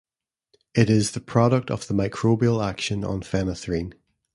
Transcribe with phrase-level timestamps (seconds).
[0.73, 3.93] It is the product of the microbial action on phenanthrene.